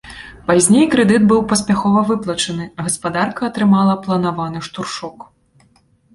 [0.45, 5.29] Пазней крэдыт быў паспяхова выплачаны, а гаспадарка атрымала планаваны штуршок.